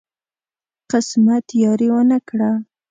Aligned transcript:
قسمت 0.91 1.45
یاري 1.63 1.87
ونه 1.95 2.19
کړه. 2.27 2.51